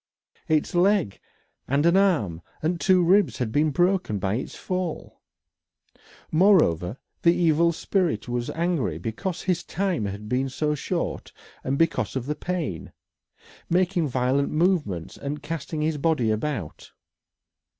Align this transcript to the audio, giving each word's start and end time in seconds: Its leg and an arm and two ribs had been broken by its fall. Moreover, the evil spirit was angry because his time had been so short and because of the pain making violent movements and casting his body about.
Its 0.47 0.73
leg 0.73 1.19
and 1.67 1.85
an 1.85 1.95
arm 1.95 2.41
and 2.63 2.81
two 2.81 3.03
ribs 3.03 3.37
had 3.37 3.51
been 3.51 3.69
broken 3.69 4.17
by 4.17 4.33
its 4.33 4.55
fall. 4.55 5.21
Moreover, 6.31 6.97
the 7.21 7.35
evil 7.35 7.71
spirit 7.71 8.27
was 8.27 8.49
angry 8.49 8.97
because 8.97 9.43
his 9.43 9.63
time 9.63 10.05
had 10.05 10.27
been 10.27 10.49
so 10.49 10.73
short 10.73 11.31
and 11.63 11.77
because 11.77 12.15
of 12.15 12.25
the 12.25 12.33
pain 12.33 12.93
making 13.69 14.07
violent 14.07 14.49
movements 14.49 15.17
and 15.17 15.43
casting 15.43 15.81
his 15.83 15.99
body 15.99 16.31
about. 16.31 16.93